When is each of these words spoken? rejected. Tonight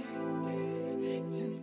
rejected. 0.00 0.14
Tonight 1.24 1.53